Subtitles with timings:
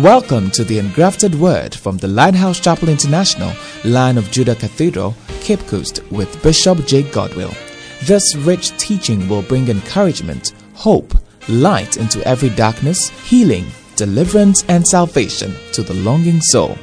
[0.00, 3.50] Welcome to the Engrafted Word from the Lighthouse Chapel International,
[3.82, 7.56] Lion of Judah Cathedral, Cape Coast, with Bishop Jake Godwill.
[8.02, 11.14] This rich teaching will bring encouragement, hope,
[11.48, 13.64] light into every darkness, healing,
[13.96, 16.76] deliverance, and salvation to the longing soul.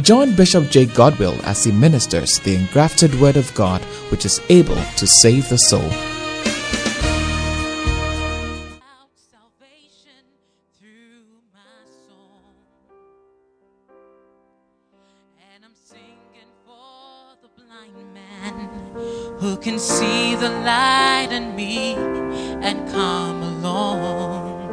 [0.00, 4.82] Join Bishop Jake Godwill as he ministers the engrafted Word of God, which is able
[4.96, 5.90] to save the soul.
[19.44, 21.92] Who can see the light in me
[22.66, 24.70] and come along.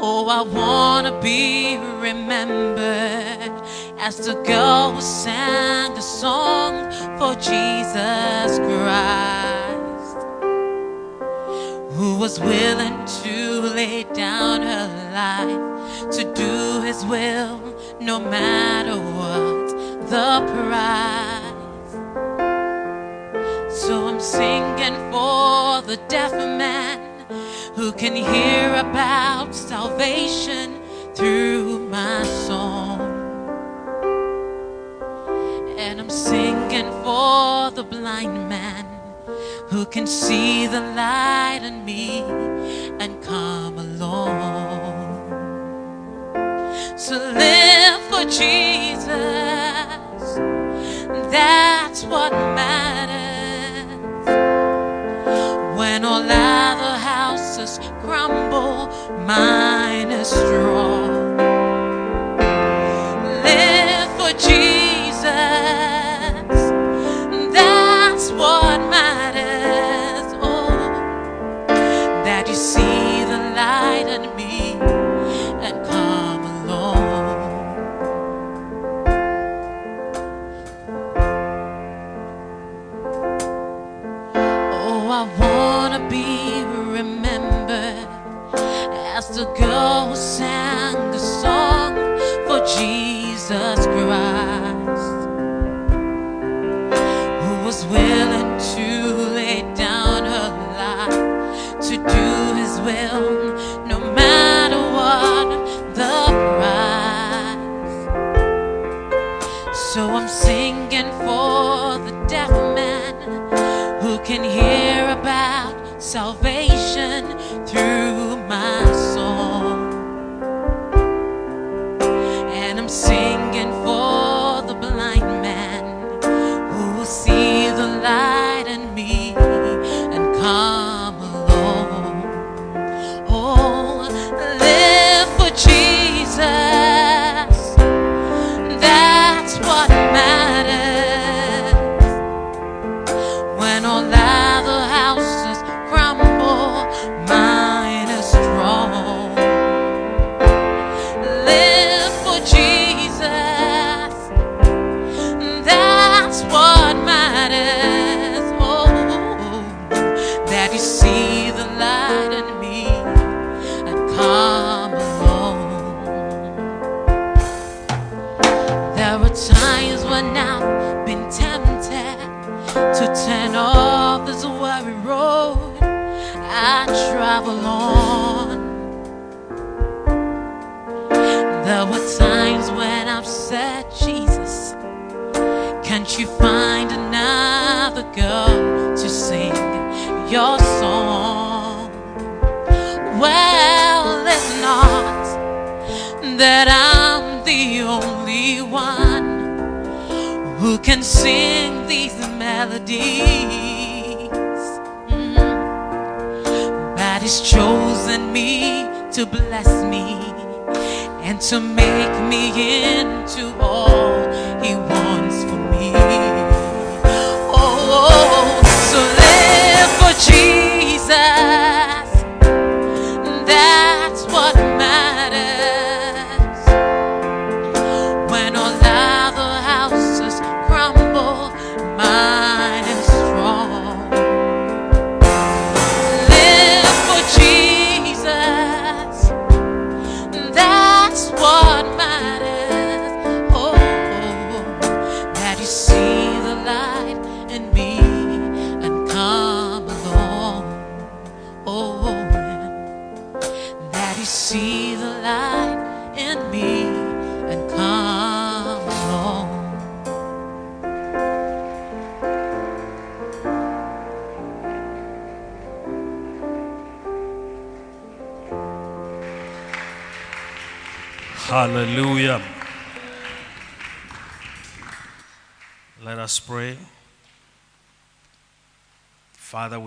[0.00, 3.54] Oh, I wanna be remembered
[3.98, 6.74] as the girl who sang a song
[7.18, 10.18] for Jesus Christ
[11.96, 17.58] who was willing to lay down her life to do his will
[18.00, 19.66] no matter what
[20.08, 21.39] the price.
[23.90, 27.26] So I'm singing for the deaf man
[27.74, 30.80] who can hear about salvation
[31.12, 33.00] through my song.
[35.76, 38.86] And I'm singing for the blind man
[39.70, 42.20] who can see the light in me
[43.00, 45.26] and come along.
[46.96, 49.18] So live for Jesus,
[51.32, 52.99] that's what matters.
[59.30, 60.99] Mine is strong.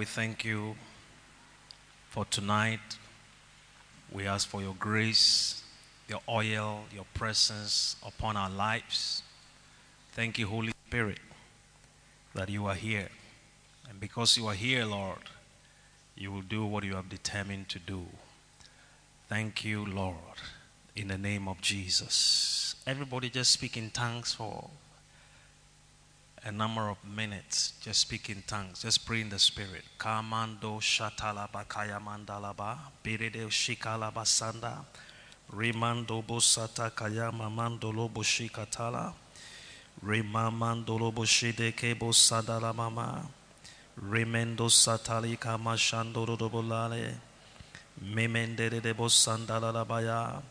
[0.04, 0.76] We thank you
[2.10, 2.98] for tonight.
[4.12, 5.64] We ask for your grace,
[6.10, 9.24] your oil, your presence upon our lives.
[10.12, 11.20] Thank you, Holy Spirit,
[12.36, 13.08] that you are here.
[13.90, 15.30] And because you are here, Lord,
[16.18, 18.08] you will do what you have determined to do.
[19.30, 20.38] Thank you, Lord,
[20.98, 22.76] in the name of Jesus.
[22.86, 24.70] Everybody just speak in tongues for
[26.46, 27.74] a number of minutes.
[27.82, 28.82] Just speak in tongues.
[28.82, 29.84] Just pray the spirit.
[29.98, 32.78] Kamando shatalaba kaya mandalaba.
[33.04, 34.84] Birede shikalaba sanda.
[35.56, 39.14] Rimando bosata kaya mamando lobo shikatala.
[40.04, 43.26] Rimamando lobo shideke bosadala mama.
[44.02, 47.14] Rimendo satali kama shandoro dobolale.
[48.04, 50.42] Memendere de bosandala labaya.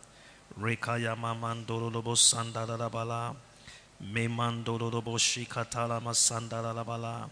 [0.59, 3.35] Rekaya mamando lobo sandala labala.
[4.03, 7.31] Memandoro boshi katala masandala la bala.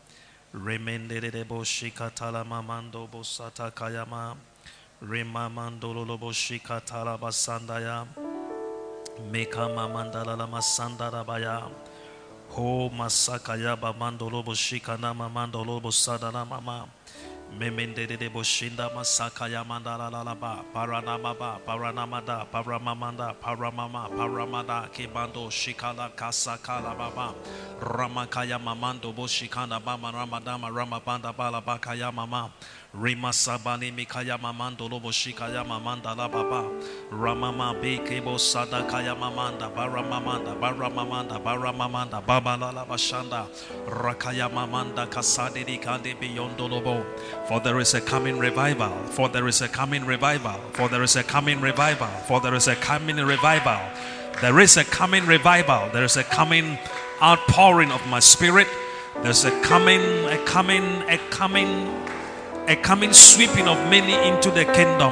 [0.55, 4.37] Remendere de boshi katala mamando bosata kayama.
[5.03, 8.07] Remamandolo lo boshi katala basandaya.
[9.33, 11.69] Meka mamandala la masandara baya.
[12.51, 16.87] Ho masakaya bamandolo boshi kana mamandolo bosadala mama.
[17.59, 25.51] Memendere de boshinda masakaya mandala la la ba paranama ba paranamada paramamanda paramama paramada kibando
[25.51, 27.35] shikala kasakala baba.
[27.81, 32.51] Ramakaya mamando boshikana bama ramadama ramabanda bala bakaya mama
[32.93, 36.69] Rima sabani mikaya mamando lobo shikaya mamanda la baba
[37.13, 39.71] ramama bekebo sadakaya mamanda.
[39.73, 43.47] Baramamanda baramamanda baramamanda baba la la bashanda.
[43.87, 47.07] Rakaya mamanda kasadi kande biyondo lobo.
[47.47, 48.91] For there is a coming revival.
[49.07, 50.59] For there is a coming revival.
[50.73, 52.09] For there is a coming revival.
[52.27, 53.79] For there is a coming revival.
[54.41, 55.91] There is a coming revival.
[55.93, 56.77] There is a coming
[57.23, 58.67] outpouring of my spirit.
[59.23, 61.87] There's a coming a coming a coming
[62.71, 65.11] a coming sweeping of many into the kingdom.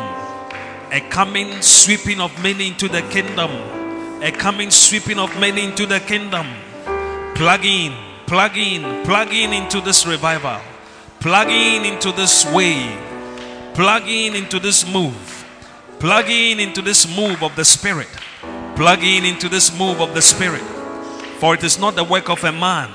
[0.93, 3.51] A coming sweeping of many into the kingdom.
[4.23, 6.47] A coming sweeping of many into the kingdom.
[7.35, 7.97] Plug in,
[8.29, 10.61] plug in, plug in into this revival.
[11.19, 12.97] Plug in into this way.
[13.75, 15.45] Plug in into this move.
[15.99, 18.07] Plug in into this move of the Spirit.
[18.77, 20.63] Plug in into this move of the Spirit.
[21.41, 22.89] For it is not the work of a man.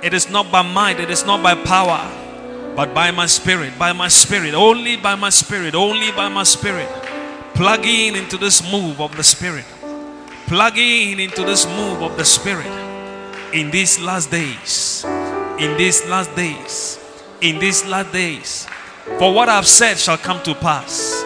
[0.00, 1.00] It is not by might.
[1.00, 2.19] It is not by power
[2.76, 6.88] but by my spirit, by my spirit, only by my spirit, only by my spirit.
[7.54, 9.66] Plug in into this move of the spirit.
[10.46, 12.66] Plug in into this move of the spirit
[13.52, 15.04] in these last days.
[15.58, 16.98] In these last days.
[17.40, 18.66] In these last days.
[19.18, 21.22] For what I've said shall come to pass.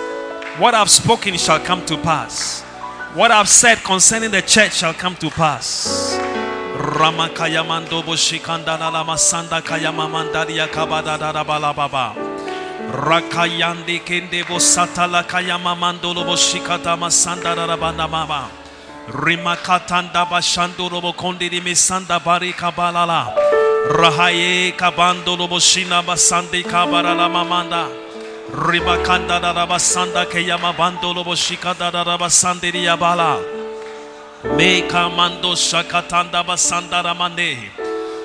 [0.58, 2.62] What I've spoken shall come to pass.
[3.14, 6.19] What I've said concerning the church shall come to pass.
[6.85, 12.13] Rama kayamando boshikanda la masanda kayama mandaria kabada da bala baba.
[12.93, 18.51] Rakayandi kende bosata la kayama mandolo boshikata masanda da banda mama.
[19.08, 23.35] Rimakatanda bashando robo kondi di misanda bari kabalala.
[23.89, 27.89] Rahaye kabando lobo shina basande kabara la mamanda.
[28.53, 31.35] Rimakanda da basanda kayama bando lobo
[34.44, 37.70] Meka mando shakatanda basandara mande.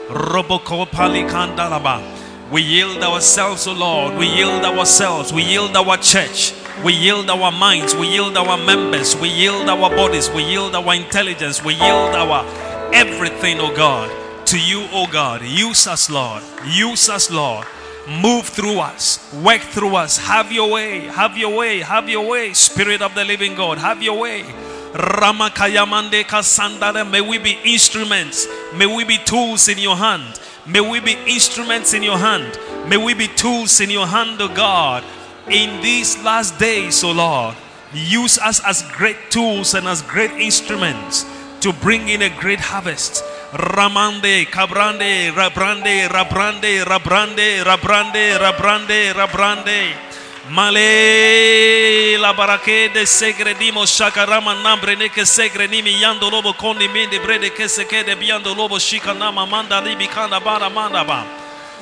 [0.10, 2.04] Roboko palikandalaba.
[2.52, 4.18] We yield ourselves, O Lord.
[4.18, 5.32] We yield ourselves.
[5.32, 6.54] We yield our church.
[6.84, 7.96] We yield our minds.
[7.96, 9.16] We yield our members.
[9.16, 10.30] We yield our bodies.
[10.30, 11.64] We yield our intelligence.
[11.64, 12.46] We yield our
[12.94, 14.12] everything, O God,
[14.48, 15.42] to you, O God.
[15.42, 16.44] Use us, Lord.
[16.66, 17.66] Use us, Lord.
[18.22, 19.34] Move through us.
[19.42, 20.18] Work through us.
[20.18, 21.02] Have your way.
[21.02, 21.80] Have your way.
[21.80, 22.54] Have your way.
[22.54, 23.78] Spirit of the living God.
[23.78, 24.44] Have your way.
[24.94, 27.10] Ramakayamande Kasandara.
[27.10, 28.48] May we be instruments.
[28.74, 30.40] May we be tools in your hand.
[30.66, 32.60] May we be instruments in your hand.
[32.88, 35.04] May we be tools in your hand, O God.
[35.48, 37.56] In these last days, O Lord,
[37.94, 41.26] use us as great tools and as great instruments
[41.62, 43.24] to bring in a great harvest.
[43.52, 50.09] Ramande, Cabrande, Rabrande, Rabrande, Rabrande, Rabrande, Rabrande, Rabrande.
[50.50, 56.88] Male la barake de segre dimo shakarama nambre ne que segre nimi yando lobo kondi
[56.88, 61.24] minde brede que se quede biando lobo shikanama manda libi kanda bara manda ba.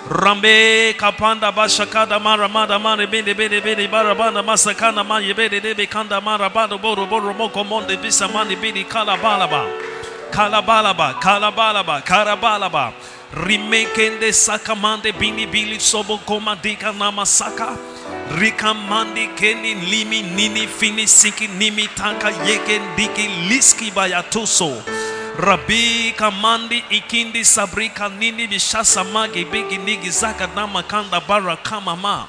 [0.09, 5.87] Rambe kapanda bashakada mara manda mare bende bende bende bara banda masakana ma yebede debe
[5.89, 9.65] kanda mara bando boro boro moko monde bisa mani bidi kala balaba.
[10.29, 12.93] Kala balaba, kala balaba, kala balaba.
[13.33, 17.69] Rimekende sakamande bini bili sobo koma dika namasaka.
[17.69, 17.96] Rika
[18.89, 24.83] mandi keni limi nini fini siki nimi tanka yeke diki liski bayatuso.
[25.37, 32.27] Rabi kamandi ikindi sabrika nini bishasa magi bigi nigi zaka dama kanda bara kamama.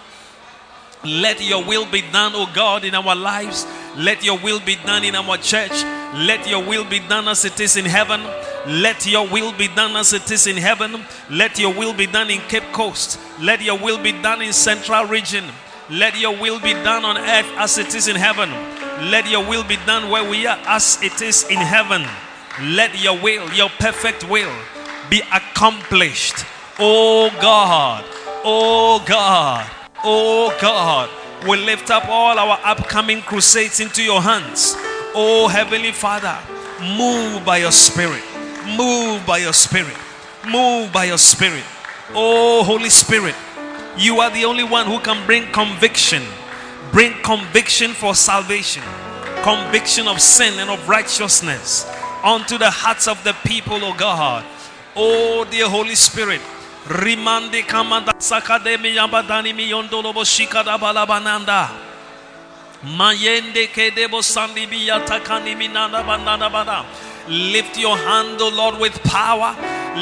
[1.04, 3.66] Let your will be done, O God, in our lives.
[3.96, 5.84] Let your will be done in our church.
[6.14, 8.20] Let your will be done as it is in heaven.
[8.66, 11.04] Let your will be done as it is in heaven.
[11.30, 13.18] Let your will be done in Cape Coast.
[13.40, 15.44] Let your will be done in Central Region.
[15.90, 18.50] Let your will be done on earth as it is in heaven.
[19.10, 22.04] Let your will be done where we are as it is in heaven.
[22.60, 24.52] Let your will, your perfect will,
[25.08, 26.44] be accomplished.
[26.78, 28.04] Oh God,
[28.44, 29.70] oh God,
[30.04, 31.08] oh God.
[31.48, 34.74] We lift up all our upcoming crusades into your hands.
[35.14, 36.36] Oh Heavenly Father,
[36.98, 38.22] move by your Spirit.
[38.76, 39.96] Move by your Spirit.
[40.46, 41.64] Move by your Spirit.
[42.14, 43.36] Oh Holy Spirit,
[43.98, 46.22] you are the only one who can bring conviction.
[46.92, 48.82] Bring conviction for salvation,
[49.42, 51.84] conviction of sin and of righteousness
[52.24, 54.44] unto the hearts of the people, O God.
[54.96, 56.40] Oh, dear Holy Spirit.
[56.88, 61.68] Rimandi kamanda sakademi yambadani miyondolobo shikada balabananda.
[62.82, 66.84] Mayende kedebo sandi biyatakani minanda banana bana.
[67.28, 69.54] Lift your hand, O Lord, with power.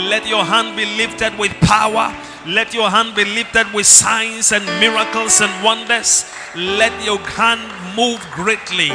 [0.08, 2.14] Let your hand be lifted with power.
[2.46, 6.24] Let your hand be lifted with signs and miracles and wonders.
[6.54, 7.60] Let your hand
[7.96, 8.90] move greatly.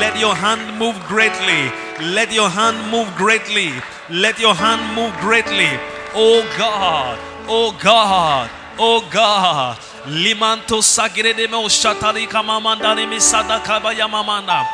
[0.00, 1.70] Let your hand move greatly.
[2.00, 3.70] Let your hand move greatly.
[4.10, 5.68] Let your hand move greatly.
[6.14, 7.18] Oh God.
[7.46, 8.50] Oh God.
[8.78, 9.78] Oh God.
[10.06, 14.66] Limanto sagredemo shatali kamamandani misada kabaya mamanda.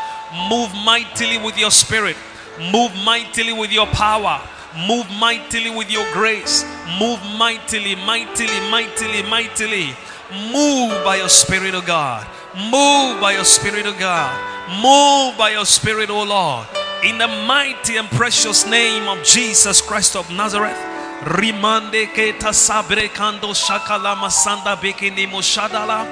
[0.48, 2.16] Move mightily with your spirit.
[2.72, 4.40] Move mightily with your power.
[4.88, 6.64] Move mightily with your grace.
[6.98, 9.94] Move mightily, mightily, mightily, mightily.
[10.52, 12.26] Move by your Spirit, O God.
[12.54, 14.32] Move by your Spirit, O God.
[14.82, 16.66] Move by your Spirit, O Lord.
[17.04, 20.93] In the mighty and precious name of Jesus Christ of Nazareth.
[21.22, 26.06] Rimande keta sabre kando shakala masanda bekini moshadala.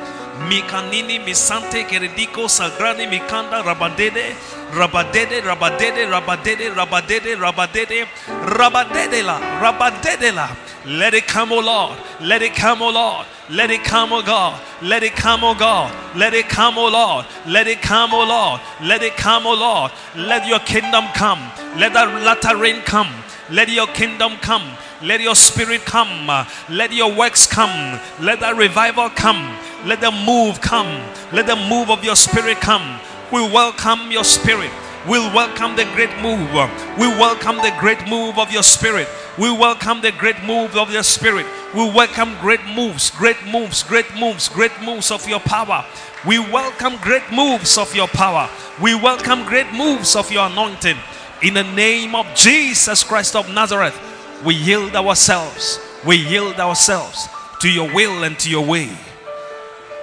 [0.48, 4.34] Mikanini misante kerediko sagrani mikanda rabadede
[4.72, 8.06] rabadede rabadede rabadede rabadede rabadede
[8.46, 10.56] rabadedela rabadedela.
[10.86, 11.98] Let it come o lord.
[12.20, 13.26] Let it come o lord.
[13.50, 14.60] Let it come o god.
[14.80, 15.92] Let it come o god.
[16.16, 17.26] Let it come o lord.
[17.46, 18.60] Let it come o lord.
[18.80, 19.92] Let it come o lord.
[20.16, 21.40] Let your kingdom come.
[21.76, 23.10] Let the latter rain come.
[23.50, 24.62] Let your kingdom come
[25.02, 26.46] let your spirit come.
[26.68, 28.00] Let your works come.
[28.20, 29.56] Let that revival come.
[29.84, 31.02] Let the move come.
[31.32, 33.00] Let the move of your spirit come.
[33.32, 34.70] We welcome your spirit.
[35.08, 36.52] We'll welcome the great move.
[36.98, 39.08] We welcome the great move of your spirit.
[39.38, 41.46] We welcome the great move of your spirit.
[41.74, 45.84] We welcome great moves, great moves, great moves, great moves of your power.
[46.24, 48.48] We welcome great moves of your power.
[48.80, 50.98] We welcome great moves of your anointing.
[51.42, 53.98] In the name of Jesus Christ of Nazareth,
[54.44, 55.80] we yield ourselves.
[56.04, 57.28] We yield ourselves
[57.60, 58.90] to your will and to your way.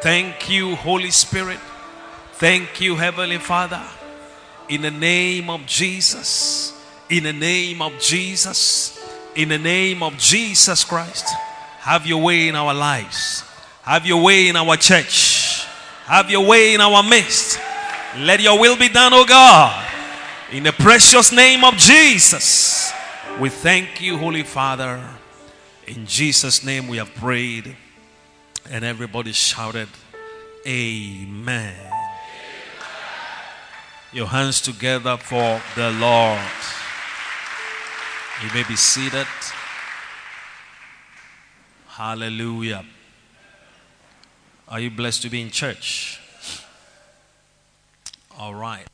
[0.01, 1.59] Thank you, Holy Spirit.
[2.33, 3.83] Thank you, Heavenly Father.
[4.69, 6.73] In the name of Jesus.
[7.09, 8.97] In the name of Jesus.
[9.35, 11.27] In the name of Jesus Christ.
[11.79, 13.43] Have your way in our lives.
[13.81, 15.65] Have your way in our church.
[16.05, 17.59] Have your way in our midst.
[18.17, 19.85] Let your will be done, O God.
[20.51, 22.78] In the precious name of Jesus.
[23.39, 25.01] We thank you, Holy Father.
[25.87, 27.73] In Jesus' name we have prayed.
[28.69, 29.87] And everybody shouted,
[30.67, 31.73] Amen.
[34.11, 36.41] Your hands together for the Lord.
[38.43, 39.27] You may be seated.
[41.87, 42.83] Hallelujah.
[44.67, 46.19] Are you blessed to be in church?
[48.37, 48.87] All right.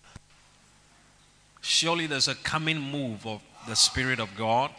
[1.61, 4.71] Surely there's a coming move of the Spirit of God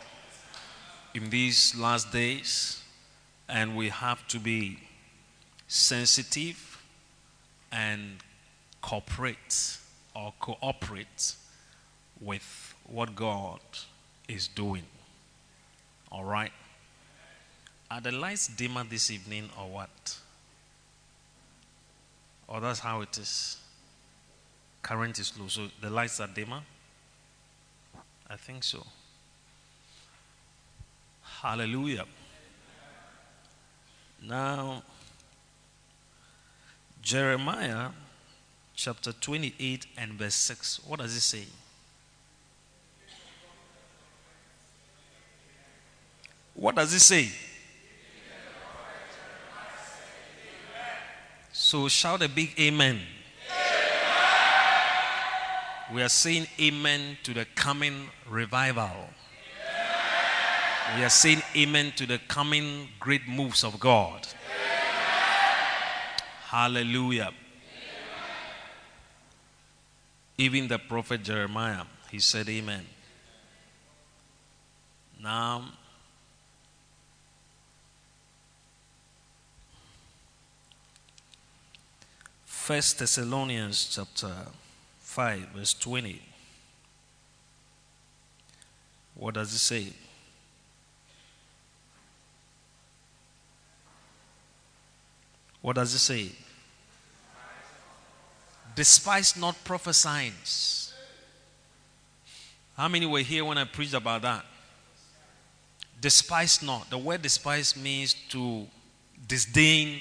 [1.15, 2.83] in these last days,
[3.49, 4.79] and we have to be
[5.67, 6.81] sensitive
[7.73, 8.19] and
[8.83, 9.79] cooperate
[10.15, 11.35] or cooperate
[12.21, 13.61] with what God
[14.29, 14.85] is doing.
[16.13, 16.53] All right?
[17.91, 20.17] Are the lights dimmer this evening or what?
[22.49, 23.57] Or that's how it is?
[24.83, 26.63] Current is low, so the lights are dimmer?
[28.29, 28.85] I think so.
[31.23, 32.05] Hallelujah.
[34.23, 34.83] Now,
[37.03, 37.91] Jeremiah
[38.75, 40.81] chapter 28 and verse 6.
[40.87, 41.45] What does it say?
[46.55, 47.31] What does it say?
[51.53, 53.01] So shout a big amen.
[55.95, 58.91] We are saying amen to the coming revival.
[60.97, 64.27] We are saying amen to the coming great moves of God.
[66.47, 67.31] Hallelujah.
[70.39, 72.85] Even the prophet Jeremiah, he said amen.
[75.23, 75.67] Now,
[82.45, 84.33] First Thessalonians chapter
[85.17, 86.21] 5, verse 20.
[89.15, 89.87] What does it say?
[95.63, 96.33] What does it say?
[98.75, 100.35] Despise not prophesying.
[102.77, 104.45] How many were here when I preached about that?
[105.99, 106.91] Despise not.
[106.91, 108.67] The word despise means to
[109.27, 109.99] disdain,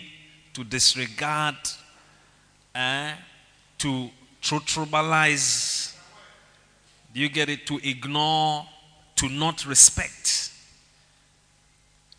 [0.56, 1.56] to disregard,
[2.76, 3.14] eh?
[3.78, 4.10] to
[4.54, 5.96] tribalize.
[7.14, 7.66] Do you get it?
[7.68, 8.66] To ignore,
[9.16, 10.52] to not respect,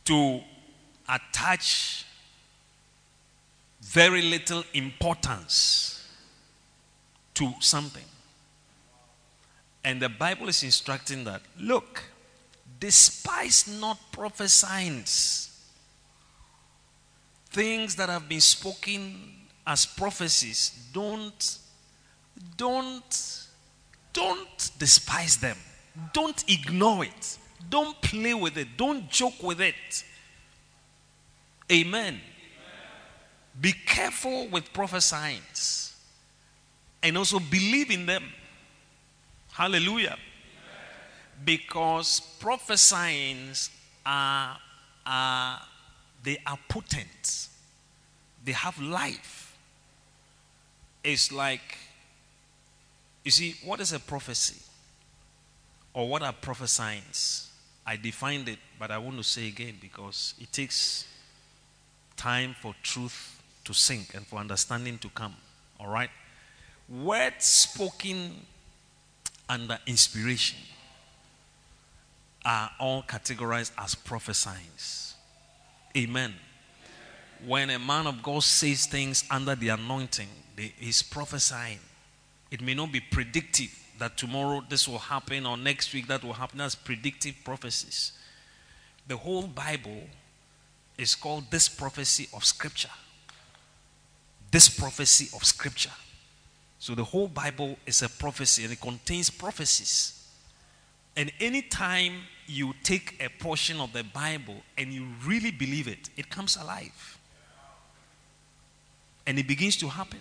[0.05, 0.41] to
[1.09, 2.05] attach
[3.81, 6.09] very little importance
[7.35, 8.05] to something.
[9.85, 12.03] And the Bible is instructing that look,
[12.81, 15.05] despise not prophesying
[17.51, 19.33] things that have been spoken
[19.67, 20.89] as prophecies.
[20.93, 21.59] Don't,
[22.57, 23.47] don't,
[24.13, 25.57] don't despise them.
[26.13, 27.39] Don't ignore it.
[27.69, 28.69] Don't play with it.
[28.77, 30.05] Don't joke with it.
[31.71, 32.21] Amen.
[33.61, 35.41] Be careful with prophesying
[37.03, 38.25] and also believe in them.
[39.53, 40.17] Hallelujah.
[41.45, 43.51] Because prophesying
[44.05, 44.59] are,
[45.07, 45.61] are
[46.23, 47.49] they are potent.
[48.45, 49.57] They have life.
[51.05, 51.79] It's like
[53.27, 54.63] you see, what is a prophecy?
[55.93, 57.49] Or what are prophesyings?
[57.85, 61.05] I defined it, but I want to say again because it takes
[62.17, 65.35] time for truth to sink and for understanding to come.
[65.81, 66.09] All right?
[66.89, 68.31] Words spoken
[69.49, 70.61] under inspiration
[72.45, 75.15] are all categorized as prophesyings.
[75.97, 76.33] Amen.
[77.45, 80.29] When a man of God says things under the anointing,
[80.79, 81.81] he's prophesying.
[82.51, 86.35] It may not be predictive that tomorrow this will happen or next week that will
[86.35, 86.59] happen.
[86.59, 88.13] That's predictive prophecies.
[89.09, 90.03] The whole Bible
[90.99, 92.91] is called this prophecy of Scripture.
[94.51, 95.93] This prophecy of Scripture.
[96.79, 100.29] So the whole Bible is a prophecy and it contains prophecies.
[101.17, 102.13] And anytime
[102.47, 107.19] you take a portion of the Bible and you really believe it, it comes alive.
[109.27, 110.21] And it begins to happen.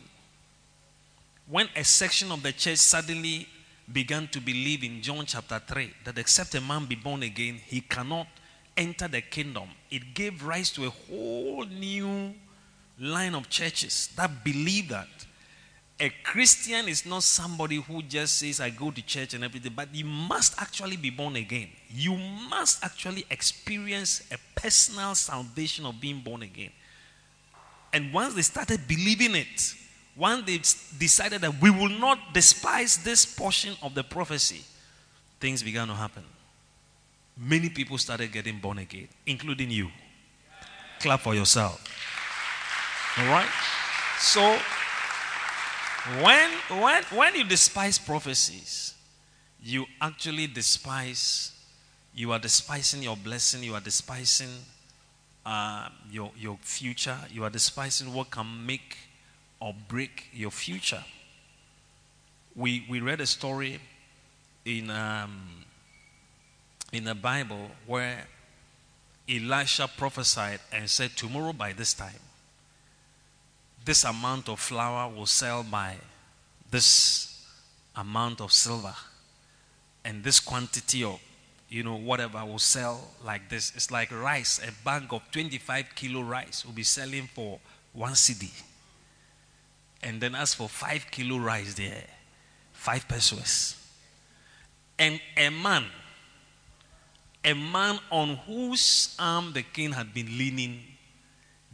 [1.47, 3.47] When a section of the church suddenly
[3.91, 7.81] began to believe in John chapter 3 that except a man be born again, he
[7.81, 8.27] cannot
[8.75, 12.33] enter the kingdom, it gave rise to a whole new
[12.99, 15.07] line of churches that believe that
[15.99, 19.93] a Christian is not somebody who just says, I go to church and everything, but
[19.95, 21.69] you must actually be born again.
[21.89, 22.17] You
[22.49, 26.71] must actually experience a personal salvation of being born again.
[27.93, 29.73] And once they started believing it,
[30.15, 30.57] once they
[30.97, 34.63] decided that we will not despise this portion of the prophecy,
[35.39, 36.23] things began to happen.
[37.37, 39.89] Many people started getting born again, including you.
[41.01, 41.83] Clap for yourself.
[43.17, 43.49] All right?
[44.19, 44.57] So,
[46.21, 46.49] when,
[46.81, 48.93] when, when you despise prophecies,
[49.61, 51.51] you actually despise,
[52.13, 54.49] you are despising your blessing, you are despising
[55.45, 58.95] uh, your, your future, you are despising what can make
[59.65, 61.03] or break your future.
[62.55, 63.79] We, we read a story
[64.63, 65.65] in, um,
[66.93, 68.27] in the Bible where
[69.27, 72.21] Elisha prophesied and said, Tomorrow by this time,
[73.83, 75.95] this amount of flour will sell by
[76.69, 77.43] this
[77.95, 78.93] amount of silver
[80.03, 81.19] and this quantity of
[81.69, 86.21] you know whatever will sell like this it's like rice a bag of 25 kilo
[86.21, 87.57] rice will be selling for
[87.93, 88.51] one cedi
[90.05, 92.05] and then as for five kilo rice there
[92.71, 93.75] five pesewas
[94.97, 95.83] and a man
[97.45, 100.81] a man on whose arm the king had been leaning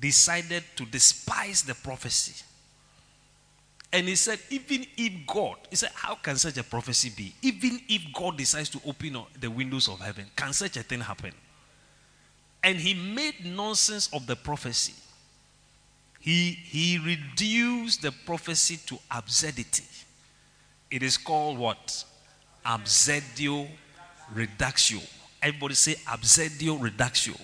[0.01, 2.43] decided to despise the prophecy.
[3.93, 7.33] And he said, even if God, he said, how can such a prophecy be?
[7.41, 11.31] Even if God decides to open the windows of heaven, can such a thing happen?
[12.63, 14.93] And he made nonsense of the prophecy.
[16.21, 19.83] He, he reduced the prophecy to absurdity.
[20.89, 22.05] It is called what?
[22.63, 23.67] Absurdio
[24.33, 24.99] reductio.
[25.41, 27.35] Everybody say absurdio reductio.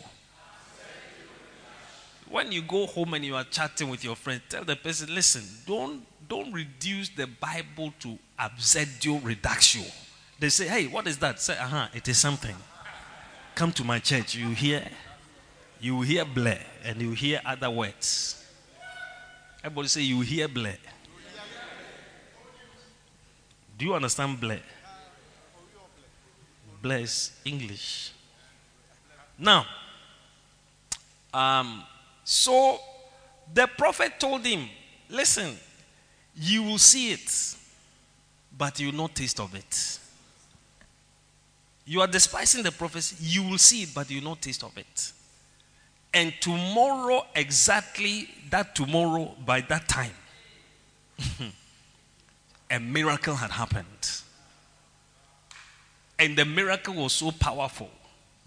[2.29, 5.43] When you go home and you are chatting with your friend, tell the person, listen,
[5.65, 9.83] don't, don't reduce the Bible to absurdio reductio.
[10.39, 11.39] They say, hey, what is that?
[11.41, 12.55] Say, uh huh, it is something.
[13.55, 14.87] Come to my church, you hear,
[15.79, 18.43] you hear bleh, and you hear other words.
[19.63, 20.77] Everybody say, you hear bleh.
[23.77, 24.61] Do you understand bleh?
[26.89, 28.13] Is English.
[29.37, 29.65] Now,
[31.33, 31.83] um,
[32.23, 32.79] so
[33.53, 34.69] the prophet told him,
[35.09, 35.55] Listen,
[36.35, 37.55] you will see it,
[38.57, 39.99] but you will not taste of it.
[41.85, 44.77] You are despising the prophecy, you will see it, but you will not taste of
[44.77, 45.11] it.
[46.13, 50.13] And tomorrow, exactly that tomorrow, by that time,
[52.71, 54.11] a miracle had happened.
[56.19, 57.91] And the miracle was so powerful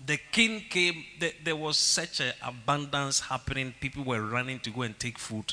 [0.06, 1.04] the king came,
[1.44, 3.74] there was such an abundance happening.
[3.80, 5.52] People were running to go and take food.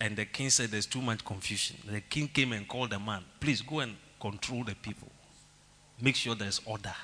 [0.00, 1.76] And the king said, There's too much confusion.
[1.84, 5.08] The king came and called the man, Please go and control the people.
[6.00, 6.94] Make sure there's order.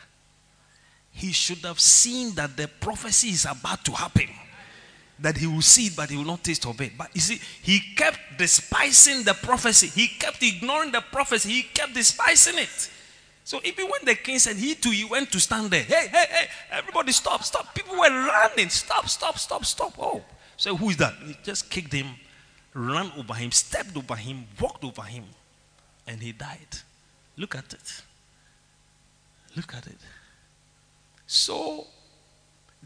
[1.14, 4.28] He should have seen that the prophecy is about to happen.
[5.20, 6.98] That he will see it, but he will not taste of it.
[6.98, 9.86] But you see, he kept despising the prophecy.
[9.86, 11.50] He kept ignoring the prophecy.
[11.50, 12.90] He kept despising it.
[13.44, 15.84] So even when the king said he too, he went to stand there.
[15.84, 17.74] Hey, hey, hey, everybody stop, stop.
[17.74, 18.68] People were running.
[18.70, 19.94] Stop, stop, stop, stop.
[19.98, 20.22] Oh.
[20.56, 21.14] So who is that?
[21.24, 22.08] He just kicked him,
[22.72, 25.24] ran over him, stepped over him, walked over him,
[26.08, 26.80] and he died.
[27.36, 28.02] Look at it.
[29.56, 29.98] Look at it.
[31.26, 31.86] So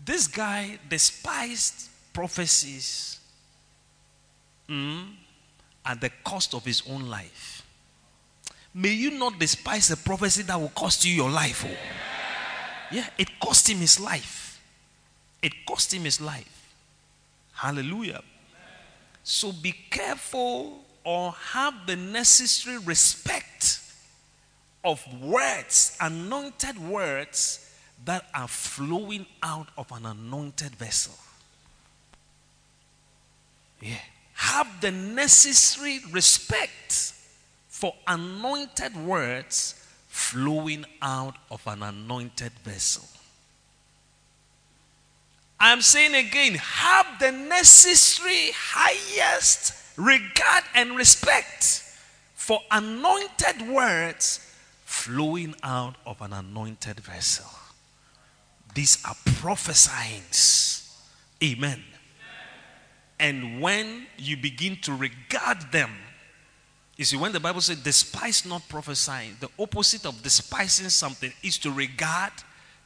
[0.05, 3.20] this guy despised prophecies
[4.68, 5.07] mm,
[5.85, 7.62] at the cost of his own life.
[8.74, 11.64] May you not despise a prophecy that will cost you your life.
[11.66, 11.77] Oh.
[12.90, 14.61] Yeah, it cost him his life.
[15.42, 16.72] It cost him his life.
[17.53, 18.22] Hallelujah.
[19.24, 23.81] So be careful or have the necessary respect
[24.85, 27.67] of words, anointed words
[28.04, 31.14] that are flowing out of an anointed vessel.
[33.80, 33.98] Yeah.
[34.34, 37.12] Have the necessary respect
[37.68, 39.74] for anointed words
[40.08, 43.04] flowing out of an anointed vessel.
[45.61, 51.82] I'm saying again, have the necessary highest regard and respect
[52.34, 54.40] for anointed words
[54.84, 57.46] flowing out of an anointed vessel.
[58.74, 60.96] These are prophesyings.
[61.42, 61.83] Amen.
[63.20, 65.90] And when you begin to regard them
[66.98, 71.57] you see, when the Bible says despise not prophesying, the opposite of despising something is
[71.59, 72.33] to regard,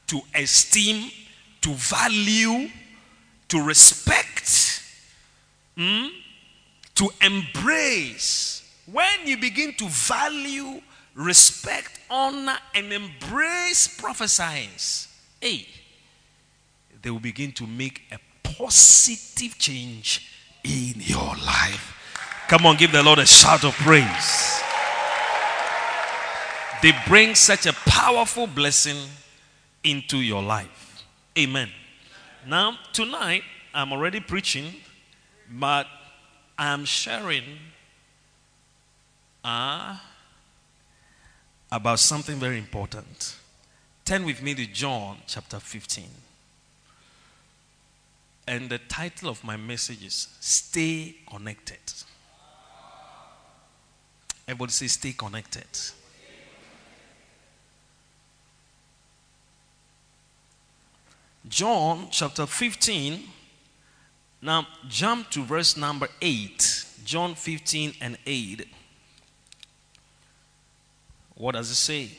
[0.08, 1.10] to esteem,
[1.62, 2.68] to value,
[3.48, 4.82] to respect,
[5.78, 6.08] hmm?
[6.94, 8.70] to embrace.
[8.84, 10.82] When you begin to value,
[11.14, 14.68] respect, honor, and embrace prophesying,
[15.42, 15.66] hey,
[17.02, 20.30] they will begin to make a positive change
[20.62, 21.98] in your life.
[22.48, 24.62] Come on, give the Lord a shout of praise.
[26.80, 28.98] They bring such a powerful blessing
[29.82, 31.04] into your life.
[31.36, 31.70] Amen.
[32.46, 33.42] Now, tonight,
[33.74, 34.74] I'm already preaching,
[35.50, 35.88] but
[36.56, 37.42] I'm sharing
[39.42, 39.96] uh,
[41.72, 43.36] about something very important.
[44.04, 46.04] Turn with me to John chapter 15.
[48.48, 51.78] And the title of my message is Stay Connected.
[54.46, 55.66] Everybody say, stay connected.
[61.48, 63.22] John chapter 15.
[64.42, 66.86] Now jump to verse number 8.
[67.04, 68.68] John 15 and 8.
[71.36, 72.10] What does it say?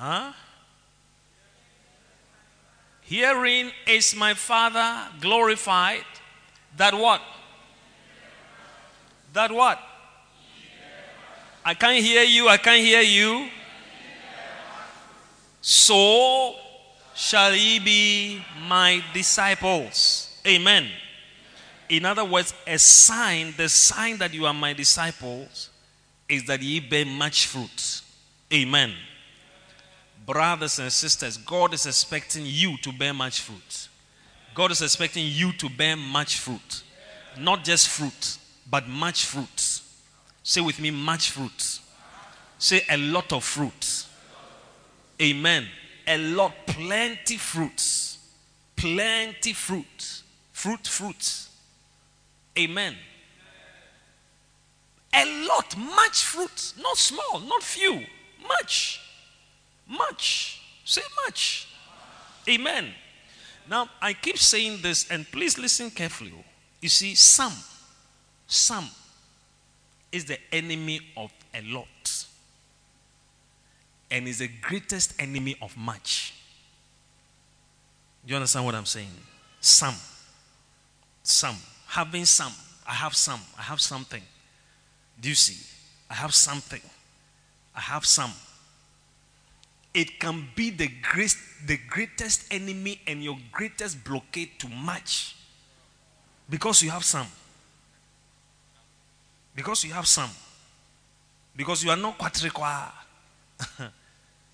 [0.00, 0.32] Huh?
[3.02, 6.06] Herein is my Father glorified
[6.74, 7.20] that what?
[9.34, 9.78] That what?
[11.62, 12.48] I can't hear you.
[12.48, 13.50] I can't hear you.
[15.60, 16.54] So
[17.14, 20.40] shall ye be my disciples.
[20.46, 20.88] Amen.
[21.90, 25.68] In other words, a sign, the sign that you are my disciples
[26.26, 28.00] is that ye bear much fruit.
[28.50, 28.94] Amen.
[30.30, 33.88] Brothers and sisters, God is expecting you to bear much fruit.
[34.54, 36.84] God is expecting you to bear much fruit.
[37.36, 38.38] Not just fruit,
[38.70, 39.80] but much fruit.
[40.44, 41.80] Say with me, much fruit.
[42.60, 44.04] Say a lot of fruit.
[45.20, 45.66] Amen.
[46.06, 48.18] A lot, plenty fruits.
[48.76, 50.22] Plenty fruit.
[50.52, 51.48] Fruit, fruit.
[52.56, 52.94] Amen.
[55.12, 56.74] A lot, much fruit.
[56.80, 58.04] Not small, not few.
[58.46, 59.00] Much.
[59.90, 60.62] Much.
[60.84, 61.68] Say much.
[62.48, 62.86] Amen.
[63.68, 66.32] Now, I keep saying this, and please listen carefully.
[66.80, 67.52] You see, some,
[68.46, 68.88] some
[70.10, 71.86] is the enemy of a lot
[74.10, 76.34] and is the greatest enemy of much.
[78.24, 79.08] Do you understand what I'm saying?
[79.60, 79.94] Some.
[81.22, 81.56] Some.
[81.86, 82.52] Having some.
[82.86, 83.40] I have some.
[83.58, 84.22] I have something.
[85.20, 85.64] Do you see?
[86.10, 86.82] I have something.
[87.74, 88.32] I have some.
[89.92, 90.88] It can be the,
[91.66, 95.36] the greatest enemy and your greatest blockade to much
[96.48, 97.26] because you have some.
[99.54, 100.30] Because you have some.
[101.56, 102.92] Because you are not quadriqua.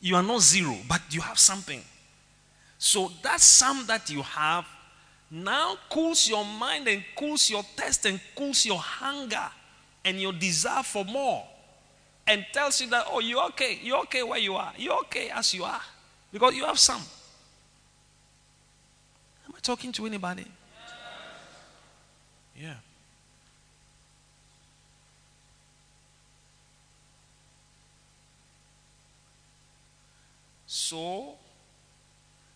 [0.00, 1.82] you are not zero, but you have something.
[2.78, 4.66] So that some that you have
[5.30, 9.50] now cools your mind and cools your thirst and cools your hunger
[10.04, 11.44] and your desire for more
[12.26, 13.78] and tells you that, oh, you're okay.
[13.82, 14.72] You're okay where you are.
[14.76, 15.80] You're okay as you are
[16.32, 17.00] because you have some.
[19.46, 20.46] Am I talking to anybody?
[22.60, 22.74] Yeah.
[30.66, 31.34] So,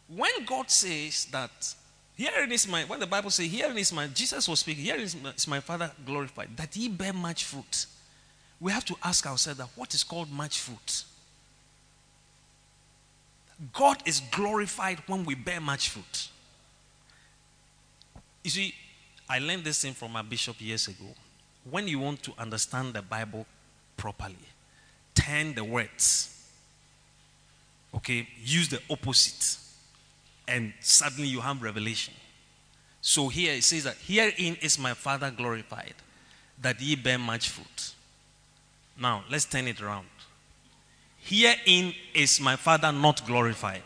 [0.09, 1.75] when God says that,
[2.17, 5.17] herein is my, when the Bible says, herein is my, Jesus was speaking, herein is
[5.21, 7.87] my, is my Father glorified, that he bear much fruit.
[8.61, 11.05] We have to ask ourselves that what is called much fruit?
[13.73, 16.29] God is glorified when we bear much fruit.
[18.43, 18.75] You see,
[19.29, 21.07] I learned this thing from my bishop years ago.
[21.71, 23.47] When you want to understand the Bible
[23.97, 24.37] properly,
[25.15, 26.41] turn the words
[27.95, 29.59] okay, use the opposite,
[30.47, 32.15] and suddenly you have revelation.
[33.01, 35.95] So here it says that herein is my Father glorified,
[36.61, 37.95] that ye bear much fruit.
[39.01, 40.07] Now let's turn it around.
[41.23, 43.83] Herein is my Father not glorified.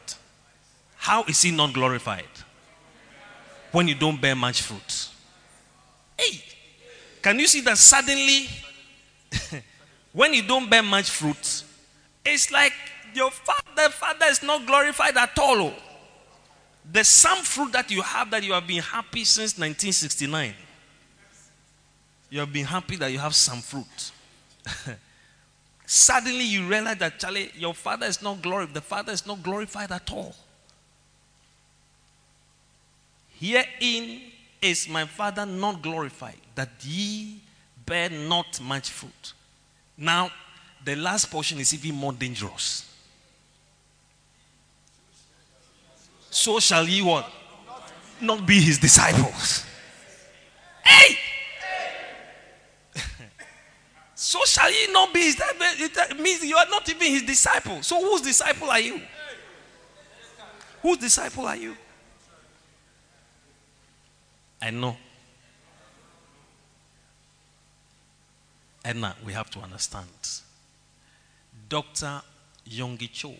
[0.96, 2.28] How is he not glorified?
[3.70, 5.08] When you don't bear much fruit.
[6.18, 6.42] Hey,
[7.22, 8.48] can you see that suddenly,
[10.12, 11.64] when you don't bear much fruit,
[12.24, 12.72] it's like
[13.14, 15.60] your father, father is not glorified at all.
[15.60, 15.74] Oh.
[16.84, 20.54] There's some fruit that you have that you have been happy since 1969.
[22.30, 24.12] You have been happy that you have some fruit.
[25.86, 28.74] Suddenly you realize that Charlie, your father is not glorified.
[28.74, 30.34] The father is not glorified at all.
[33.38, 34.20] Herein
[34.62, 37.40] is my father not glorified, that ye
[37.84, 39.32] bear not much fruit.
[39.98, 40.30] Now,
[40.84, 42.90] the last portion is even more dangerous.
[46.34, 47.30] so shall ye what?
[48.20, 49.64] Not be his disciples.
[50.84, 51.16] Hey!
[54.24, 57.82] So shall ye not be It means you are not even his disciple.
[57.82, 59.00] So whose disciple are you?
[60.82, 61.76] Whose disciple are you?
[64.60, 64.96] I know.
[68.84, 70.08] Edna, we have to understand.
[71.68, 72.20] Dr.
[72.68, 73.34] Yonggi Cho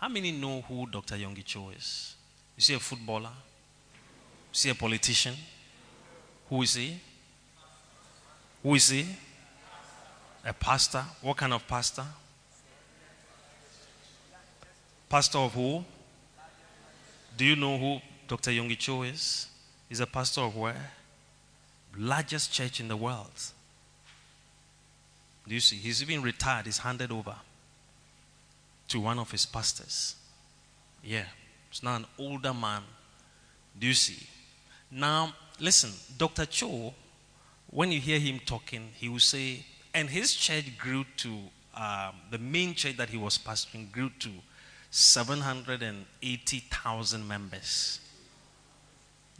[0.00, 1.16] how many know who Dr.
[1.16, 2.14] Yonggi Cho is?
[2.56, 3.28] Is he a footballer?
[4.52, 5.34] Is he a politician?
[6.48, 6.98] Who is he?
[8.62, 9.06] Who is he?
[10.44, 11.04] A pastor?
[11.20, 12.04] What kind of pastor?
[15.08, 15.84] Pastor of who?
[17.36, 18.50] Do you know who Dr.
[18.50, 19.48] Yonggi Cho is?
[19.88, 20.92] He's a pastor of where?
[21.96, 23.30] Largest church in the world.
[25.46, 25.76] Do you see?
[25.76, 27.34] He's even retired, he's handed over
[28.88, 30.14] to one of his pastors.
[31.02, 31.24] Yeah,
[31.70, 32.82] he's now an older man.
[33.78, 34.26] Do you see?
[34.90, 36.46] Now, listen, Dr.
[36.46, 36.94] Cho,
[37.68, 41.38] when you hear him talking, he will say, and his church grew to,
[41.74, 44.30] um, the main church that he was pastoring grew to
[44.90, 47.98] 780,000 members.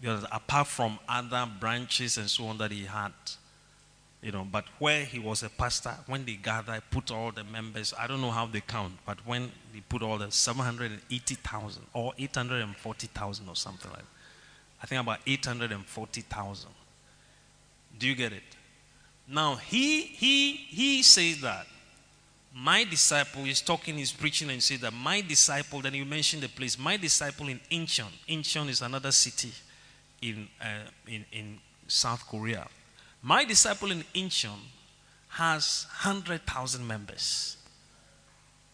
[0.00, 3.12] Because apart from other branches and so on that he had.
[4.22, 7.94] You know, but where he was a pastor, when they gather, put all the members,
[7.98, 13.48] I don't know how they count, but when they put all the 780,000 or 840,000
[13.48, 14.06] or something like that,
[14.82, 16.70] I think about 840,000.
[17.98, 18.42] Do you get it?
[19.30, 21.66] Now, he, he, he says that
[22.54, 26.42] My disciple is talking, he's preaching, and he said that my disciple, then you mentioned
[26.42, 28.10] the place, my disciple in Incheon.
[28.28, 29.52] Incheon is another city
[30.20, 32.66] in, uh, in, in South Korea.
[33.22, 34.58] My disciple in Incheon
[35.28, 37.56] has 100,000 members.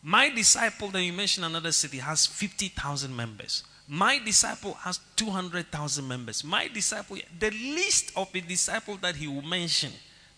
[0.03, 3.63] My disciple, then you mentioned another city, has 50,000 members.
[3.89, 6.43] My disciple has 200,000 members.
[6.43, 9.93] My disciple, the list of the disciple that he will mention,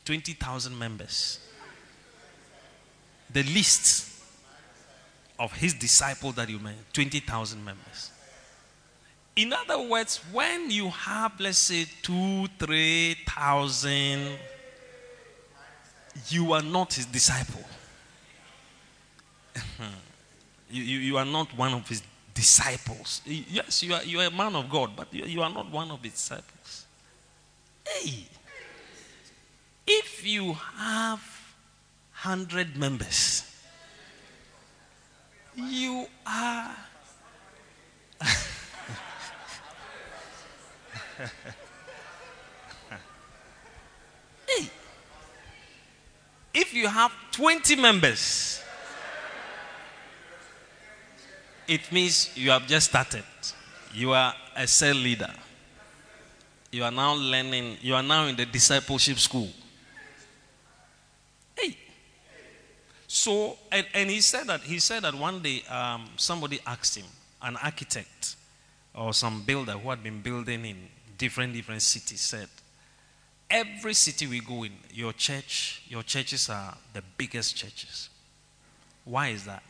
[0.08, 1.38] 20,000 members.
[3.30, 4.10] The list
[5.38, 8.10] of his disciple that you mentioned, 20,000 members.
[9.36, 14.38] In other words, when you have, let's say, two, three thousand,
[16.30, 17.64] you are not his disciple.
[20.70, 23.20] you, you, you, are not one of his disciples.
[23.26, 25.90] Yes, you are, you are a man of God, but you, you are not one
[25.90, 26.86] of his disciples.
[27.86, 28.24] Hey,
[29.88, 31.20] if you have
[32.22, 33.44] 100 members,
[35.56, 36.76] you are.
[44.46, 44.70] hey,
[46.52, 48.62] if you have 20 members,
[51.66, 53.24] it means you have just started.
[53.94, 55.32] You are a cell leader.
[56.70, 59.48] You are now learning, you are now in the discipleship school.
[61.56, 61.76] Hey.
[63.08, 67.06] So, and, and he said that he said that one day um, somebody asked him,
[67.40, 68.36] an architect
[68.94, 70.76] or some builder who had been building in
[71.16, 72.48] different different cities said,
[73.48, 78.10] every city we go in, your church, your churches are the biggest churches.
[79.04, 79.62] Why is that?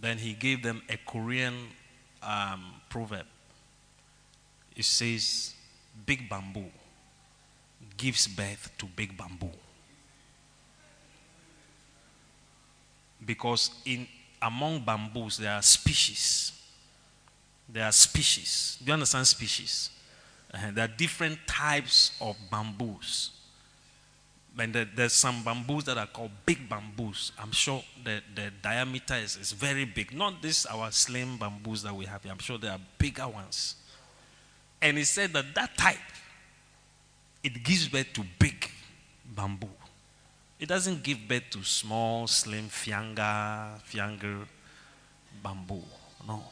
[0.00, 1.54] Then he gave them a Korean
[2.22, 3.26] um, proverb.
[4.74, 5.54] It says,
[6.06, 6.64] Big bamboo
[7.96, 9.50] gives birth to big bamboo.
[13.24, 14.06] Because in
[14.42, 16.52] among bamboos there are species.
[17.68, 18.78] There are species.
[18.80, 19.90] Do you understand species?
[20.52, 23.30] Uh, there are different types of bamboos.
[24.56, 27.32] And there's some bamboos that are called big bamboos.
[27.40, 30.14] I'm sure the, the diameter is, is very big.
[30.14, 32.30] Not this our slim bamboos that we have here.
[32.30, 33.74] I'm sure there are bigger ones.
[34.80, 35.96] And he said that that type,
[37.42, 38.70] it gives birth to big
[39.34, 39.68] bamboo.
[40.64, 44.46] It doesn't give birth to small, slim, fianga, fianger
[45.42, 45.82] bamboo.
[46.26, 46.42] No.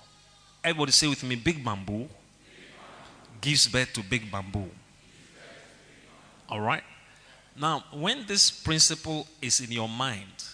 [0.62, 2.10] Everybody say with me, big bamboo
[3.40, 4.68] gives birth to big bamboo.
[6.50, 6.82] All right?
[7.58, 10.44] Now, when this principle is in your mind,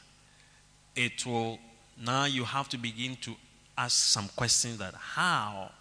[0.95, 1.59] it will
[2.01, 3.35] now you have to begin to
[3.77, 5.73] ask some questions that how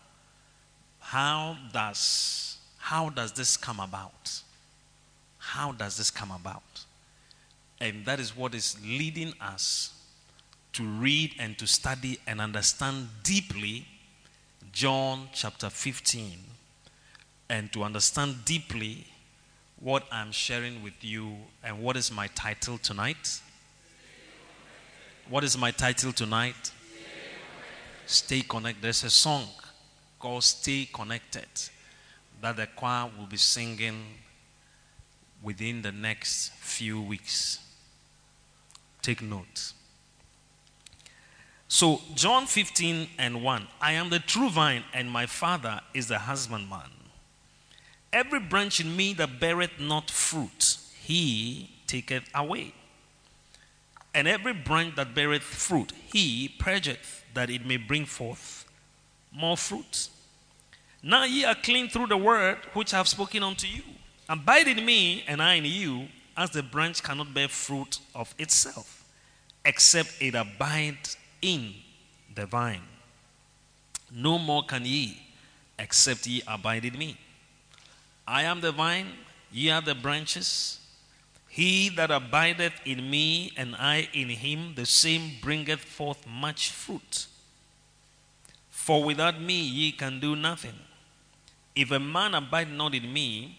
[1.00, 4.42] how does how does this come about?
[5.38, 6.87] How does this come about?
[7.80, 9.94] And that is what is leading us
[10.74, 13.86] to read and to study and understand deeply
[14.72, 16.38] John chapter 15
[17.50, 19.06] and to understand deeply
[19.80, 23.42] what I'm sharing with you and what is my title tonight.
[25.30, 26.72] What is my title tonight?
[28.06, 28.82] Stay connected.
[28.82, 29.44] There's a song
[30.20, 31.48] called Stay Connected
[32.42, 34.04] that the choir will be singing
[35.42, 37.60] within the next few weeks.
[39.08, 39.72] Take note.
[41.70, 46.20] So, John 15 and 1 I am the true vine, and my Father is the
[46.20, 46.92] husbandman.
[48.12, 52.74] Every branch in me that beareth not fruit, he taketh away.
[54.14, 58.66] And every branch that beareth fruit, he purgeth, that it may bring forth
[59.32, 60.10] more fruit.
[61.02, 63.84] Now ye are clean through the word which I have spoken unto you.
[64.28, 68.97] Abide in me, and I in you, as the branch cannot bear fruit of itself,
[69.68, 70.98] except it abide
[71.42, 71.74] in
[72.34, 72.88] the vine.
[74.10, 75.22] No more can ye,
[75.78, 77.18] except ye abide in me.
[78.26, 79.12] I am the vine,
[79.52, 80.80] ye are the branches.
[81.50, 87.28] He that abideth in me, and I in him, the same bringeth forth much fruit.
[88.70, 90.80] For without me ye can do nothing.
[91.76, 93.58] If a man abide not in me,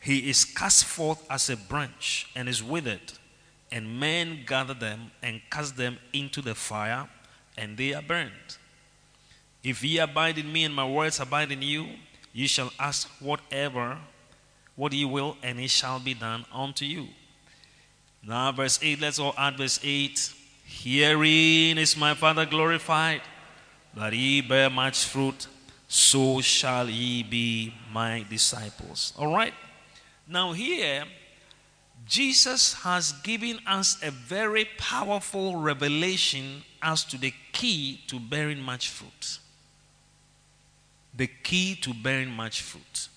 [0.00, 3.14] he is cast forth as a branch and is withered,
[3.70, 7.08] and men gather them and cast them into the fire,
[7.56, 8.56] and they are burned.
[9.62, 11.86] If ye abide in me, and my words abide in you,
[12.36, 13.96] Ye shall ask whatever,
[14.74, 17.08] what ye will, and it shall be done unto you.
[18.22, 20.34] Now, verse 8, let's all add verse 8.
[20.66, 23.22] Herein is my Father glorified,
[23.94, 25.46] that ye bear much fruit,
[25.88, 29.14] so shall ye be my disciples.
[29.16, 29.54] All right?
[30.28, 31.04] Now, here,
[32.04, 38.90] Jesus has given us a very powerful revelation as to the key to bearing much
[38.90, 39.38] fruit.
[41.16, 43.08] The key to bearing much fruit.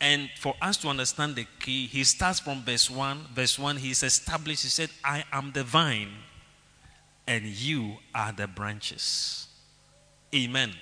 [0.00, 3.28] And for us to understand the key, he starts from verse 1.
[3.34, 6.12] Verse 1, he's established, he said, I am the vine,
[7.26, 9.48] and you are the branches.
[10.34, 10.68] Amen.
[10.68, 10.76] Amen.